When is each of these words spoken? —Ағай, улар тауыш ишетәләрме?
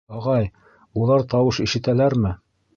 —Ағай, 0.19 0.47
улар 1.03 1.27
тауыш 1.35 1.63
ишетәләрме? 1.69 2.37